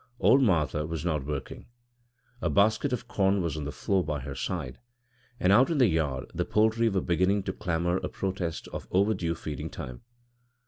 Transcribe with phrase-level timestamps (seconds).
[0.19, 1.67] Old Martha was not working.
[2.41, 4.79] A basket of corn was on the floor by her side,
[5.39, 9.35] and out in the yard the poultry were beginning to clamour a protest of overdue
[9.35, 10.01] feeding time.